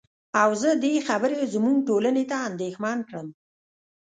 [0.41, 3.27] او زه دې خبرې زمونږ ټولنې ته اندېښمن کړم.